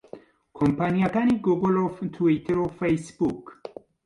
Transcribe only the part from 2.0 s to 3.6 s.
تویتەر و فەیسبووک